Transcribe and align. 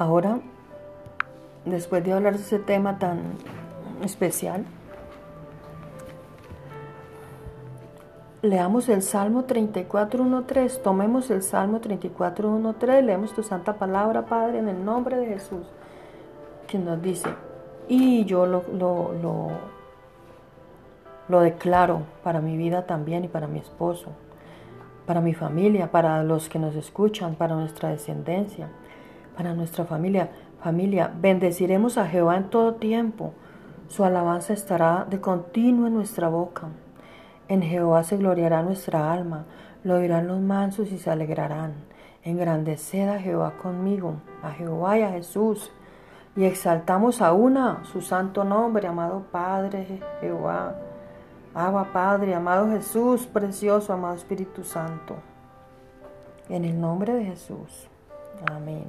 Ahora, 0.00 0.40
después 1.66 2.02
de 2.02 2.14
hablar 2.14 2.32
de 2.32 2.40
ese 2.40 2.58
tema 2.58 2.98
tan 2.98 3.20
especial, 4.02 4.64
leamos 8.40 8.88
el 8.88 9.02
Salmo 9.02 9.46
34.1.3. 9.46 10.80
Tomemos 10.80 11.30
el 11.30 11.42
Salmo 11.42 11.82
34.1.3. 11.82 13.02
Leemos 13.02 13.34
tu 13.34 13.42
santa 13.42 13.74
palabra, 13.74 14.24
Padre, 14.24 14.60
en 14.60 14.70
el 14.70 14.82
nombre 14.82 15.18
de 15.18 15.26
Jesús, 15.26 15.66
que 16.66 16.78
nos 16.78 17.02
dice, 17.02 17.28
y 17.86 18.24
yo 18.24 18.46
lo, 18.46 18.64
lo, 18.72 19.12
lo, 19.20 19.48
lo 21.28 21.40
declaro 21.40 22.04
para 22.24 22.40
mi 22.40 22.56
vida 22.56 22.86
también 22.86 23.24
y 23.24 23.28
para 23.28 23.48
mi 23.48 23.58
esposo, 23.58 24.12
para 25.04 25.20
mi 25.20 25.34
familia, 25.34 25.90
para 25.90 26.22
los 26.22 26.48
que 26.48 26.58
nos 26.58 26.74
escuchan, 26.74 27.34
para 27.34 27.54
nuestra 27.54 27.90
descendencia, 27.90 28.70
para 29.40 29.54
nuestra 29.54 29.86
familia. 29.86 30.28
Familia, 30.62 31.10
bendeciremos 31.18 31.96
a 31.96 32.06
Jehová 32.06 32.36
en 32.36 32.50
todo 32.50 32.74
tiempo. 32.74 33.32
Su 33.88 34.04
alabanza 34.04 34.52
estará 34.52 35.06
de 35.08 35.18
continuo 35.18 35.86
en 35.86 35.94
nuestra 35.94 36.28
boca. 36.28 36.68
En 37.48 37.62
Jehová 37.62 38.04
se 38.04 38.18
gloriará 38.18 38.62
nuestra 38.62 39.10
alma, 39.10 39.46
lo 39.82 39.94
oirán 39.94 40.26
los 40.26 40.42
mansos 40.42 40.92
y 40.92 40.98
se 40.98 41.10
alegrarán. 41.10 41.72
Engrandeced 42.22 43.08
a 43.08 43.18
Jehová 43.18 43.54
conmigo, 43.62 44.16
a 44.42 44.50
Jehová 44.50 44.98
y 44.98 45.02
a 45.04 45.12
Jesús, 45.12 45.72
y 46.36 46.44
exaltamos 46.44 47.22
a 47.22 47.32
una 47.32 47.82
su 47.84 48.02
santo 48.02 48.44
nombre, 48.44 48.88
amado 48.88 49.22
Padre 49.32 50.02
Jehová, 50.20 50.74
Abba 51.54 51.94
Padre, 51.94 52.34
amado 52.34 52.68
Jesús, 52.68 53.26
precioso, 53.26 53.94
amado 53.94 54.16
Espíritu 54.16 54.64
Santo. 54.64 55.14
En 56.50 56.66
el 56.66 56.78
nombre 56.78 57.14
de 57.14 57.24
Jesús. 57.24 57.88
Amén. 58.46 58.84